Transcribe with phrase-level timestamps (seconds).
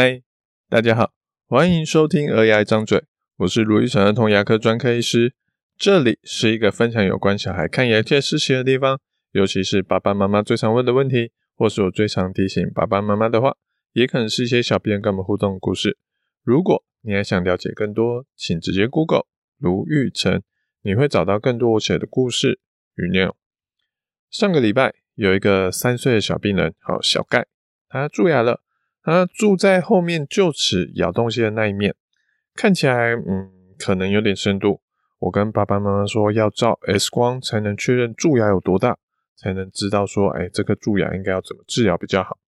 [0.00, 0.22] 嗨，
[0.68, 1.12] 大家好，
[1.48, 2.98] 欢迎收听《儿牙一张嘴》，
[3.38, 5.34] 我是卢玉成儿童牙科专科医师。
[5.76, 9.00] 这里是一个分享有关小孩看牙切事情的地方，
[9.32, 13.56] 尤其是爸爸妈妈最常问的问题，或是我最常提醒爸爸妈妈的话，
[13.92, 15.98] 也可能是一些小编跟我们互动的故事。
[16.44, 19.24] 如果你还想了解更多，请直接 Google
[19.58, 20.40] 卢玉成，
[20.82, 22.60] 你会找到更多我写的故事
[22.94, 23.34] 与内容。
[24.30, 27.48] 上个礼拜有一个三岁的小病人，好小盖，
[27.88, 28.62] 他蛀牙了。
[29.10, 31.94] 他蛀在后面臼齿咬东西的那一面，
[32.54, 34.82] 看起来嗯，可能有点深度。
[35.18, 38.98] 我跟爸爸妈妈说要照 X 光才能确认蛀牙有多大，
[39.34, 42.38] 才能知道说，哎，这个蛀牙应该要怎么治疗比较好。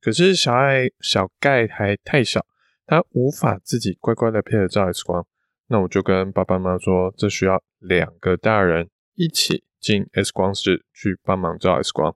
[0.00, 2.46] 可是小爱小盖还太小，
[2.86, 5.26] 他无法自己乖乖的配合照 X 光。
[5.66, 12.14] 那我就跟爸爸妈妈说，这需要两个大人一起进 X 光室去帮忙照 X 光。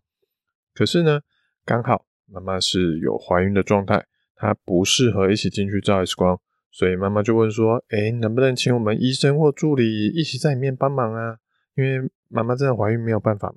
[0.72, 1.22] 可是呢，
[1.64, 2.07] 刚好。
[2.30, 4.04] 妈妈是有怀孕的状态，
[4.36, 6.38] 她不适合一起进去照 X 光，
[6.70, 11.38] 所以妈妈就问说：“哎，能不能请我们医生或助理一起在里面帮忙啊？
[11.74, 13.56] 因为妈妈真的怀孕没有办法嘛。”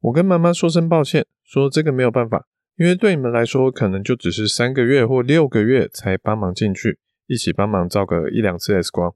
[0.00, 9.14] 我跟妈妈说声抱歉，说这个没有办法，因为对你们来说可能就只是三个月或六个月才帮忙进去，一起帮忙照个一两次 X 光。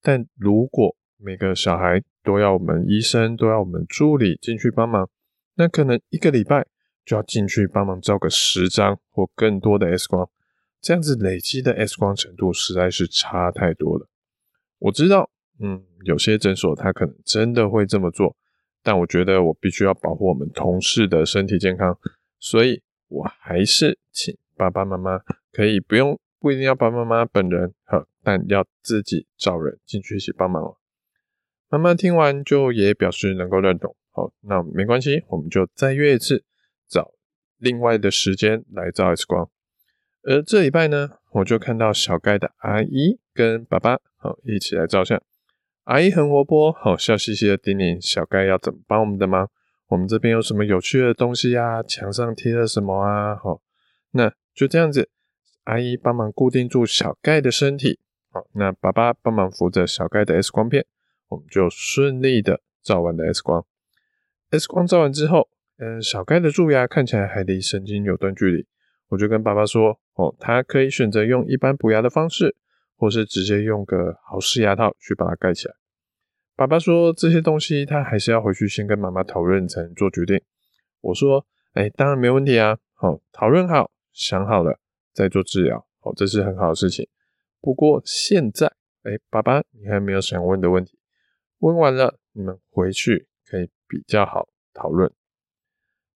[0.00, 5.10] 但如果每个小孩都要我们医生，都要我们助理进去帮忙，
[5.56, 6.66] 那可能一个礼拜。
[7.04, 10.28] 就要进去帮忙照个十张或更多的 X 光，
[10.80, 14.08] 这样子累积的 X 光程度实在是差太多了。
[14.78, 15.30] 我知道，
[15.60, 18.36] 嗯，有些诊所他可能真的会这么做，
[18.82, 21.98] 但我觉得我必须要保护我们同事的身体健康，
[22.38, 25.20] 所以我还是请爸爸妈妈
[25.52, 30.76] 可以不用，不一定要爸爸妈妈本人，呵，但要自己找人进去一起帮忙哦。
[31.68, 36.44] 妈妈听完就也表示能够认同，好，那没关系，我们就再约一次。
[37.62, 39.48] 另外的时间来照 X 光，
[40.24, 45.22] 而这礼拜呢，我就看到小盖的阿姨跟爸爸好一起来照相。
[45.84, 49.48] 阿姨很活泼，好笑嘻嘻的叮咛小盖要怎么帮我们的忙。
[49.86, 51.84] 我们这边有什么有趣的东西呀？
[51.84, 53.36] 墙上贴了什么啊？
[53.36, 53.62] 好，
[54.10, 55.08] 那就这样子，
[55.62, 58.00] 阿姨帮忙固定住小盖的身体，
[58.32, 60.84] 好，那爸爸帮忙扶着小盖的 X 光片，
[61.28, 63.64] 我们就顺利的照完了 X 光。
[64.50, 65.48] X 光照完之后。
[65.78, 68.66] 嗯，小盖的蛀牙看起来还离神经有段距离，
[69.08, 72.54] 我就跟爸爸说，哦，他可以选择用一般补牙的方式，
[72.96, 75.74] 或是直接用个豪氏牙套去把它盖起来。
[76.54, 80.40] 爸爸说这些东西他还是要回去先跟妈妈讨论才能做决定。
[81.00, 84.78] 我说，哎，当然没问题啊，好，讨论好，想好了
[85.12, 87.08] 再做治疗，好，这是很好的事情。
[87.60, 88.68] 不过现在，
[89.02, 90.98] 哎，爸爸，你还没有想问的问题，
[91.58, 95.10] 问完了，你们回去可以比较好讨论。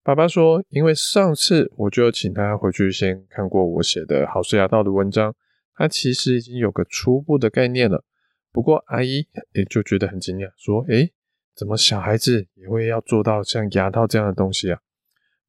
[0.07, 5.35] 爸爸说：“因为上次我就请他回去先看过我写的豪氏牙套的文章，
[5.75, 8.05] 他其实已经有个初步的概念了。
[8.53, 11.11] 不过阿姨也就觉得很惊讶，说：‘诶，
[11.57, 14.79] 怎么小孩子也会要做到像牙套这样的东西啊？’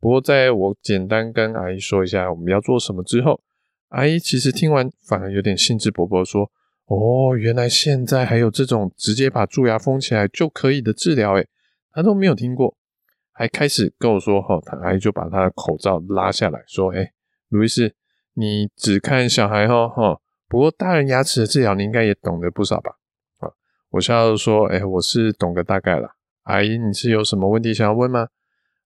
[0.02, 3.40] 不过在我简单跟阿姨说一下我们要做什么之后，
[3.90, 6.50] 阿姨其实听完反而有点兴致勃勃，说
[6.90, 11.48] ：‘哦，原来现在还有这种直接把蛀牙封起来就可以的治疗，诶，
[11.92, 12.76] 他都没有听过。’”
[13.40, 17.14] 还开始跟我说：“哈，他阿姨就把他的口罩拉下来说：‘哎，
[17.50, 17.96] 卢医师，
[18.34, 22.94] 你只看小孩哈，哈，不过大人牙齿的治疗你应该也懂得不少吧？’
[23.38, 23.54] 啊，
[23.92, 26.16] 我笑着说：‘哎，我是懂个大概啦。’
[26.50, 28.30] 阿姨，你是有什么问题想要问吗？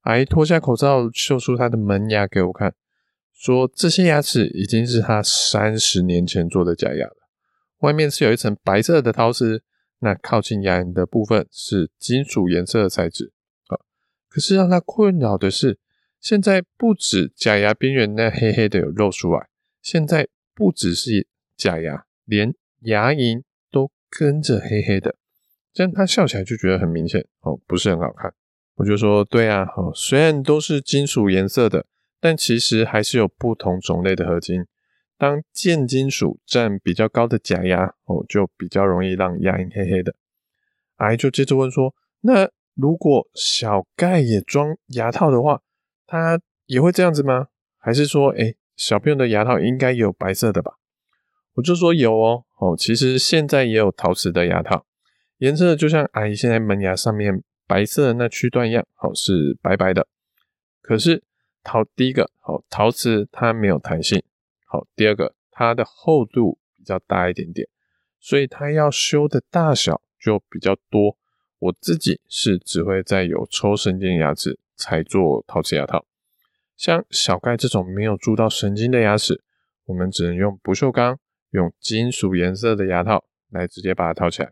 [0.01, 2.73] 阿姨脱下口罩，秀出她的门牙给我看，
[3.33, 7.15] 说：‘这些牙齿已经是她三十年前做的假牙了，
[7.79, 9.63] 外面是有一层白色的陶瓷，
[9.99, 13.31] 那靠近牙龈的部分是金属颜色的材质。’
[14.31, 15.77] 可是让他困扰的是，
[16.21, 19.49] 现在不止假牙边缘那黑黑的有露出来，
[19.81, 21.27] 现在不只是
[21.57, 25.15] 假牙，连牙龈都跟着黑黑的，
[25.73, 28.33] 这样他笑起来就觉得很明显哦，不是很好看。
[28.75, 31.85] 我就说，对啊，哦，虽然都是金属颜色的，
[32.21, 34.65] 但其实还是有不同种类的合金。
[35.17, 40.15] 当贱金属占比较高的假牙哦，就比较容易让牙龈黑黑的。
[40.95, 42.49] 阿姨就接着问说，那？
[42.73, 45.61] 如果小盖也装牙套的话，
[46.07, 47.47] 他也会这样子吗？
[47.77, 50.77] 还是说，哎，小朋友的牙套应该有白色的吧？
[51.55, 54.85] 我就说有哦，哦，其实现在也有陶瓷的牙套，
[55.39, 60.07] 颜色就像阿姨现在门牙上面白色的那区段一样，好，是白白的。
[60.81, 61.23] 可是
[61.63, 64.23] 陶第一个，好，陶瓷它没有弹性，
[64.65, 67.67] 好，第二个它的厚度比较大一点点，
[68.19, 71.17] 所以它要修的大小就比较多。
[71.61, 76.03] 我自己是只会在有抽神经的牙齿才做陶瓷牙套，
[76.75, 79.43] 像小盖这种没有蛀到神经的牙齿，
[79.85, 81.19] 我们只能用不锈钢、
[81.51, 84.51] 用金属颜色的牙套来直接把它套起来。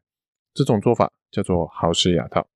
[0.53, 2.47] 这种做法叫做豪氏牙套。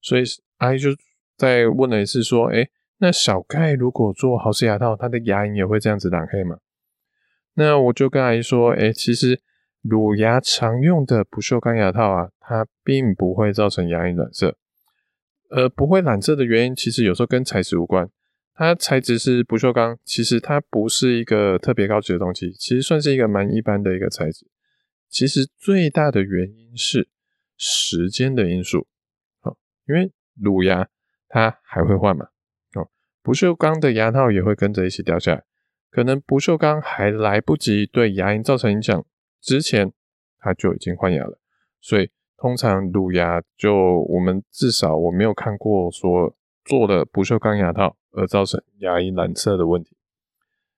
[0.00, 0.24] 所以
[0.56, 0.90] 阿姨就
[1.36, 2.68] 再问了一次，说：“诶，
[2.98, 6.58] 那小盖如果做豪氏牙套，他的牙龈也会这样子染黑吗？”
[7.54, 9.40] 那我就跟阿姨说：“诶，其实
[9.82, 14.56] 乳牙常用的不锈钢牙套啊，它并不会造成牙龈染色。
[15.50, 18.10] 而不会染色的原因，其实有时候跟材质无关。”
[18.56, 24.46] 它材质是不锈钢，其实它不是一个特别高级的东西，其实算是一个蛮一般的一个材质。
[25.08, 27.08] 其实最大的原因是
[27.56, 28.86] 时间的因素，
[29.42, 29.56] 哦，
[29.88, 30.88] 因为乳牙
[31.28, 32.26] 它还会换嘛，
[32.76, 32.88] 哦，
[33.24, 35.42] 不锈钢的牙套也会跟着一起掉下来，
[35.90, 39.04] 可能不锈钢还来不及对牙龈造成影响
[39.40, 39.92] 之前，
[40.38, 41.40] 它就已经换牙了。
[41.80, 43.74] 所以通常乳牙就
[44.08, 46.34] 我们至少我没有看过说
[46.64, 47.96] 做了不锈钢牙套。
[48.16, 49.96] 而造成牙龈染色的问题，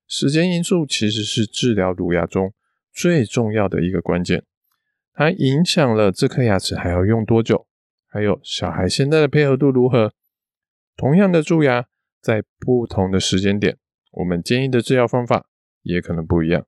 [0.08, 2.54] 时间因素其实是治疗乳牙中
[2.94, 4.42] 最重要的一个关键，
[5.12, 7.66] 它影响了这颗牙齿还要用多久，
[8.06, 10.14] 还有小孩现在的配合度如何。
[10.96, 11.84] 同样的蛀牙，
[12.22, 13.76] 在不同的时间点，
[14.12, 15.44] 我们建议的治疗方法
[15.82, 16.64] 也可能不一样。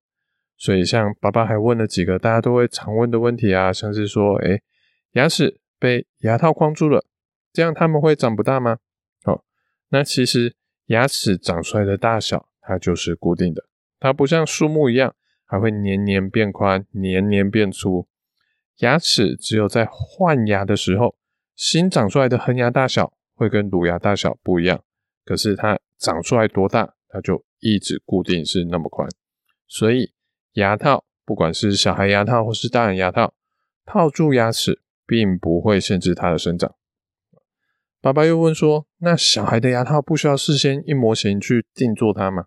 [0.59, 4.61] 所以，像爸爸还问了几个大家都会常问的问题啊，像是说，哎，
[5.13, 7.05] 牙齿被牙套框住了，
[7.53, 8.79] 这样它们会长不大吗？
[9.23, 9.45] 好，
[9.89, 10.57] 那其实。
[10.89, 13.67] 牙齿长出来的大小，它就是固定的，
[14.01, 15.15] 它不像树木一样，
[15.45, 18.09] 还会年年变宽、年年变粗。
[18.79, 21.15] 牙齿只有在换牙的时候，
[21.55, 24.83] 新长出来的恒牙大小会跟乳牙大小不一样，
[25.27, 29.07] 可是它长出来多大，它就一直固定是那么宽。
[29.67, 30.15] 所以
[30.55, 33.35] 牙套，不管是小孩牙套或是大人牙套，
[33.85, 36.77] 套住牙齿并不会限制它的生长。
[38.01, 42.45] 爸爸又问说：“那小孩的牙套不需要事先一模型去定做它吗？”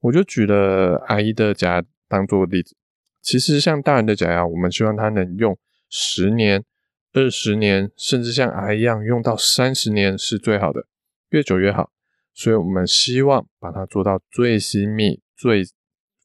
[0.00, 2.76] 我就举了阿姨的假牙当做例子。
[3.20, 5.58] 其实像大人的假牙，我们希望它能用
[5.90, 6.64] 十年、
[7.12, 10.86] 二十年，甚至像阿姨一样用到三十年是最好的，
[11.30, 11.90] 越久越好。
[12.32, 15.64] 所以我们希望把它做到最精密、最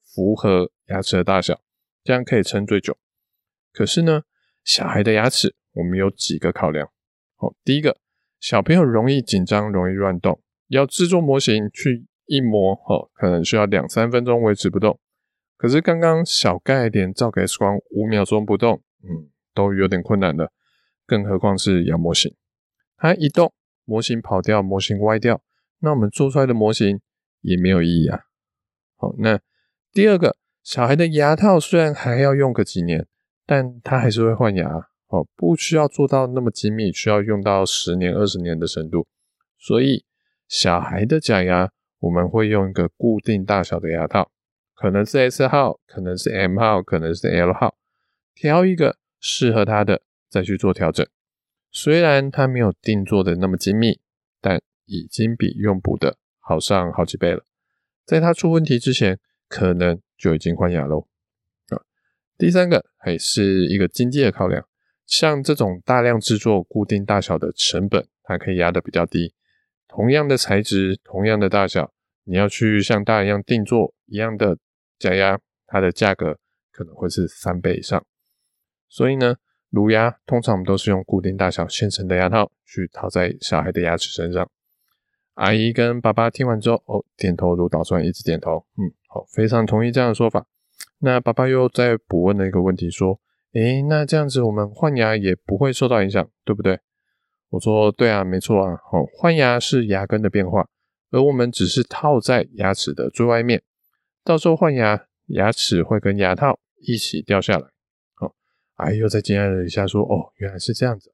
[0.03, 1.61] 符合牙齿的大小，
[2.03, 2.97] 这样可以撑最久。
[3.71, 4.23] 可是呢，
[4.69, 6.87] 小孩的牙齿我们有几个考量。
[7.37, 7.97] 哦，第一个。
[8.39, 14.99] 小朋友容易紧张，容易乱动，要制作模型去一模，哦，可能需要两三分钟维持不动。
[15.57, 20.51] 可是刚刚小盖连照个 X 光五秒钟不动，嗯，都有点困难的，
[21.07, 22.33] 更何况是牙模型。
[22.95, 23.51] 它一动，
[23.85, 25.41] 模型跑掉，模型歪掉，
[25.79, 27.01] 那我们做出来的模型
[27.41, 28.19] 也没有意义啊。
[28.97, 29.39] 好，那
[29.91, 33.07] 第二个，小孩的牙套虽然还要用个几年，
[33.49, 34.69] 但他还是会换牙。
[35.07, 39.07] 哦，不需要做到那么精密，需要用到十年、二十年的深度。
[39.57, 40.05] 所以
[40.47, 44.29] 小孩的假牙，我们会用一个固定大小的牙套，
[44.75, 47.75] 可能是 S 号，可能是 M 号，可能是 L 号，
[48.35, 51.03] 挑一个适合他的再去做调整。
[51.71, 53.99] 虽然它没有定做的那么精密，
[54.39, 57.43] 但已经比用补的好上好几倍了。
[58.05, 61.07] 在它出问题之前，可能就已经换牙喽。
[62.39, 64.65] 第三个还是一个经济的考量。
[65.05, 69.33] 像这种大量制作固定大小的成本，它可以压得比较低。
[69.89, 71.91] 同样的材质，同样的大小，
[72.23, 74.57] 你要去像大一样定做一样的
[74.97, 76.39] 假牙，它的价格
[76.71, 78.01] 可能会是三倍以上。
[78.87, 79.35] 所以呢，
[79.69, 84.49] 乳牙通常我们都是用固定大小现成的牙套去套在小孩的牙齿身上。
[85.33, 90.45] 阿姨跟爸爸听完之后，哦，点头如捣蒜，一直点头，嗯，好，非常同意这样的说法。
[90.99, 93.19] 那爸爸又再补问了一个问题，说。
[93.53, 96.79] 诶，那这样子我们换牙也不会受到影响，对不对？
[97.49, 98.73] 我说对啊，没错啊。
[98.91, 100.67] 哦，换牙是牙根的变化，
[101.09, 103.63] 而我们只是套在牙齿的最外面，
[104.23, 107.65] 到时候换牙，牙齿会跟牙套一起掉下来。
[108.21, 108.31] 哦，
[108.75, 111.11] 哎，又再惊讶了一下，说哦，原来是这样子。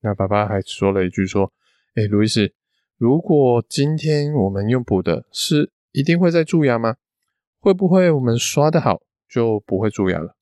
[0.00, 1.52] 那爸爸还说了一句说，
[1.94, 2.52] 诶，路易斯，
[2.98, 6.96] 如果今天我们用补的是一定会再蛀牙吗？
[7.60, 10.36] 会不会我们刷得好就不会蛀牙了？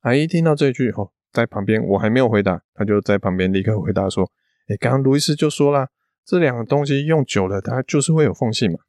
[0.00, 4.30] 阿姨听到这句后，在旁边我还没有回答，她就在旁边立刻回答说
[4.68, 5.88] ：“诶，刚刚路易斯就说啦，
[6.24, 8.80] 这两个东西用久了，它就是会有缝隙嘛。”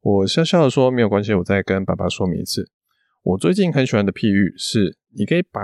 [0.00, 2.70] 我笑笑的说：“没有关系，我再跟爸爸说明一次。
[3.22, 5.60] 我最近很喜欢的譬喻是，你可以把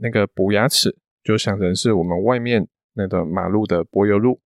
[0.00, 4.40] 那个补牙齿就想成是我们外面那个马路的柏油路，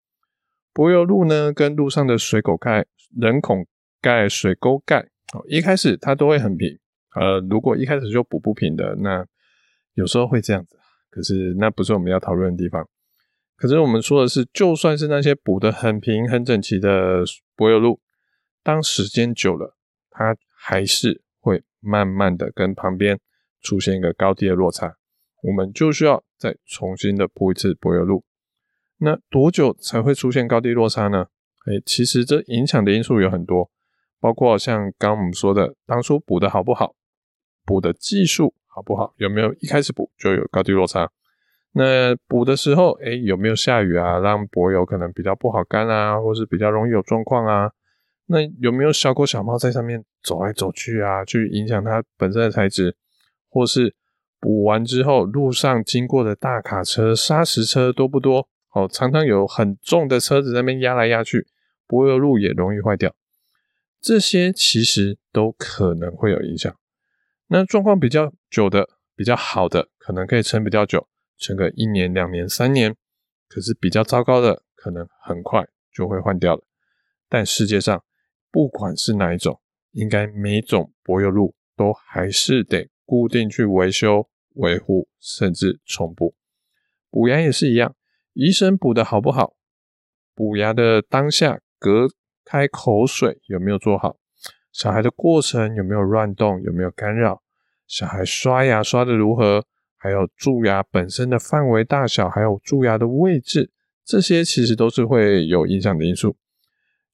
[0.74, 2.86] 柏油路呢跟路上的水沟盖、
[3.16, 3.68] 人孔
[4.02, 6.80] 盖、水沟盖，哦，一开始它都会很平。
[7.16, 9.26] 呃，如果一开始就补不平的，那
[9.94, 10.78] 有时候会这样子，
[11.10, 12.88] 可是那不是我们要讨论的地方。
[13.56, 17.24] 可是我们说的是，就算是那些补得很平、很整齐的
[17.56, 18.00] 柏油路，
[18.62, 19.76] 当时间久了，
[20.12, 23.20] 它还是会慢慢的跟旁边
[23.62, 24.98] 出现一个高低的落差，
[25.42, 28.24] 我们就需要再重新的铺一次柏油路。
[29.00, 31.26] 那多久才会出现高低落差呢？
[31.66, 33.72] 诶，其实这影响的因素有很多，
[34.20, 36.94] 包括像刚我们说的，当初补的好不好，
[37.68, 41.12] 补的技术好不好，有没有一开始补就有高低落差？
[41.74, 47.70] 那补的时候，诶，有没有下雨啊，让柏油可能比较不好干啊，或是比较容易有状况啊？
[48.28, 52.96] 那有没有小狗小猫在上面走来走去啊，去影响它本身的材质？
[53.50, 53.94] 或是
[54.40, 58.48] 补完之后，路上经过的大卡车、砂石车多不多？
[58.74, 61.48] 哦，常常有很重的车子在那边压来压去，
[61.88, 63.14] 柏油路也容易坏掉。
[64.00, 66.76] 这些其实都可能会有影响。
[67.48, 71.08] 那状况比较久的、比较好的，可能可以撑比较久。
[71.38, 72.96] 撑个一年、两年、三年，
[73.48, 76.64] 可是比较糟糕的，可能很快就会换掉了。
[77.30, 78.04] 但世界上
[78.52, 79.62] 不管是哪一种，
[79.92, 86.36] 应该每种柏油路都还是得固定去维修、维护，甚至重补。
[87.10, 87.96] 补牙也是一样，
[88.34, 89.56] 医生补的好不好？
[90.34, 92.08] 补牙的当下隔
[92.44, 94.18] 开口水有没有做好？
[94.78, 96.62] 小孩的过程有没有乱动？
[96.62, 97.42] 有没有干扰？
[97.88, 99.66] 小孩刷牙刷的如何？
[99.96, 103.72] 还有蛀牙本身的范围大小，还有蛀牙的位置，
[104.06, 106.38] 这些其实都是会有影响的因素。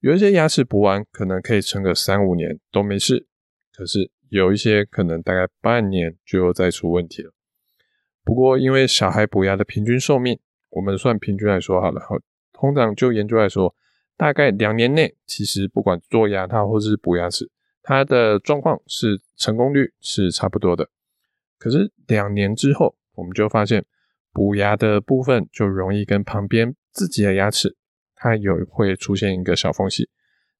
[0.01, 3.27] 有一些牙齿补完可能可以撑个三五年都没事，
[3.74, 7.32] 可是有一些可能大概半年就又再出问题了。
[8.25, 10.38] 不过因为小孩补牙的平均寿命，
[10.72, 12.17] 我们算平均来说好了，好，
[12.51, 13.74] 通常就研究来说，
[14.17, 17.50] 大概两年内，其实不管做牙套或是补牙齿，
[17.84, 20.90] 它的状况是成功率是差不多的。
[21.60, 23.86] 可是两年之后，我们就发现
[24.32, 27.75] 补牙的部分就容易跟旁边自己的牙齿，
[28.16, 30.10] 它有会出现一个小缝隙，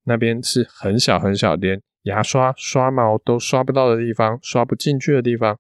[0.04, 5.58] 那边是很小很小，连牙刷刷毛都刷不到的地方，刷不进去的地方，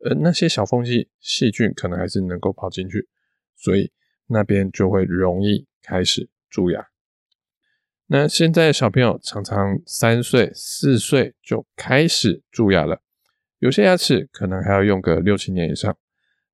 [0.00, 3.06] 而那些小缝隙细菌可能还是能够跑进去，
[3.54, 3.92] 所以
[4.26, 6.91] 那边就会容易开始蛀牙。
[8.06, 13.00] 那现在小朋友常常三岁、四岁就开始蛀牙了。
[13.58, 15.96] 有些牙齿可能还要用个六七年以上，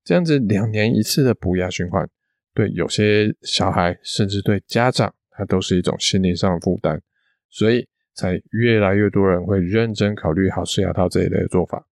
[0.05, 2.09] 这样子两年一次的补牙循环，
[2.55, 7.01] 对有些小孩甚至对家长，它都是一种心理上的负担，
[7.49, 11.87] 所以才越来越多人会认真考虑好式牙套这一类的做法。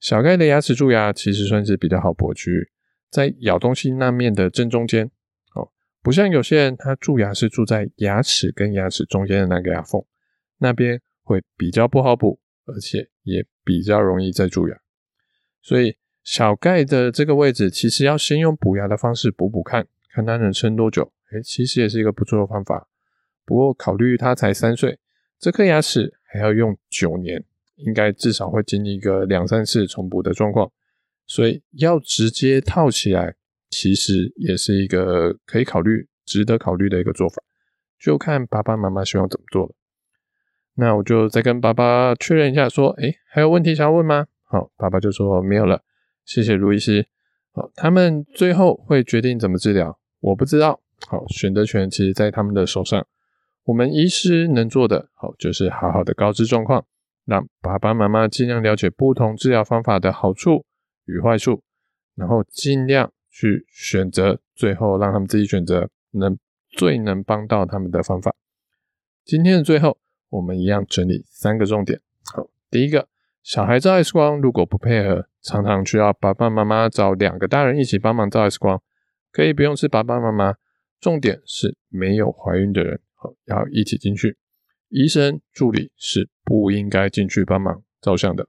[0.00, 2.70] 小盖的牙齿蛀牙其实算是比较好补的区域，
[3.10, 5.10] 在咬东西那面的正中间，
[6.02, 10.04] 不像有些人他蛀牙是蛀在牙齿跟牙齿中间的那个牙缝，
[10.58, 12.38] 那边会比较不好补。
[12.66, 14.80] 而且也比较容易再蛀牙，
[15.60, 21.10] 所以小盖的这个位置，其实要先用补牙的方式补补看，看它能撑多久。
[21.32, 22.86] 诶，其实也是一个不错的方法。
[23.44, 25.00] 不过考虑他才三岁，
[25.36, 27.42] 这颗牙齿还要用九年，
[27.74, 30.70] 应该至少会经历一个两三次重补的状况，
[31.26, 33.34] 所以要直接套起来，
[33.70, 37.42] 其实也是一个可以考虑、值得考虑的一个做法，
[37.98, 39.74] 就看爸爸妈妈希望怎么做了。
[40.74, 44.26] 那我就再跟爸爸确认一下，说，诶，还有问题想要问吗？
[44.44, 45.82] 好，爸爸就说没有了，
[46.24, 47.06] 谢谢卢医师。
[47.52, 50.80] 好，他们最后会决定怎么治疗，我不知道。
[51.08, 53.06] 好，选择权其实在他们的手上。
[53.64, 56.86] 我们医师能做的，好，就是好好的告知状况，
[57.24, 60.64] 让爸爸妈妈尽量了解不同治疗方法的好处
[61.04, 61.62] 与坏处，
[62.16, 68.34] 然后尽量去选择，最后让他们自己选择能最能帮到他们的方法。
[69.24, 69.98] 今天的最后。
[70.32, 72.00] 我们一样整理三个重点。
[72.32, 73.08] 好，第一个，
[73.42, 78.80] 小孩照 X 光如果不配合，常常需要爸爸妈妈找两个大人一起帮忙照 X 光，
[79.32, 80.54] 可以不用是爸爸妈妈，
[81.00, 84.38] 重点是没有怀孕的人，好，要一起进去。
[84.88, 88.46] 医生助理是不应该进去帮忙照相的。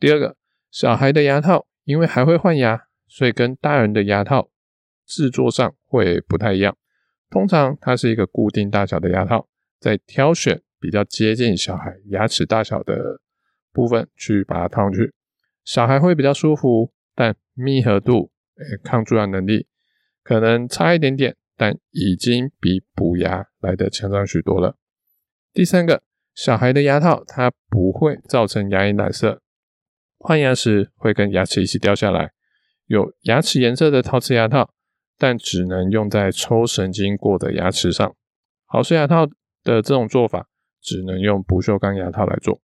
[0.00, 0.36] 第二个，
[0.72, 4.50] 小孩的牙套因为还会换牙，所以跟大人的牙套
[5.04, 6.76] 制作上会不太一样。
[7.30, 9.48] 通常它是一个固定大小的牙套，
[9.80, 10.62] 在挑选。
[10.78, 13.20] 比较接近小孩牙齿大小的
[13.72, 15.14] 部分去把它套上去，
[15.64, 19.66] 小孩会比较舒服，但密合度、欸、抗蛀牙能力
[20.22, 24.76] 可能差一点点，但已经比补牙来得强壮许多了。
[25.54, 26.02] 第三个，
[26.34, 29.40] 小孩的牙套它不会造成牙龈染色，
[30.18, 32.32] 换牙时会跟牙齿一起掉下来。
[32.86, 34.70] 有牙齿颜色的陶瓷牙套，
[35.18, 38.14] 但只能用在抽神经过的牙齿上。
[38.64, 39.26] 好式牙套
[39.62, 40.48] 的这种做法。
[40.82, 42.60] 只能用不锈钢牙套来做。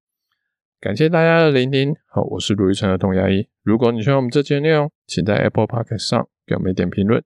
[0.80, 3.48] 感谢大家的聆听，好，我是卢玉成儿童牙医。
[3.64, 7.20] 如果你喜欢我们这期内容，请在 Apple Podcast 上给我们一点评论。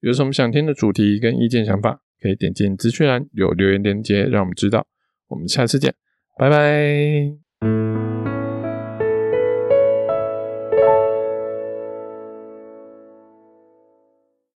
[0.00, 4.86] 有什么想听的主题跟意见想法，可以点进资讯栏有留言链接，让我们知道。
[5.28, 5.94] 我们下次见，
[6.38, 7.41] 拜拜。